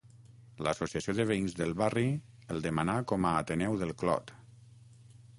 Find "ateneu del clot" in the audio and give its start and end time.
3.43-4.33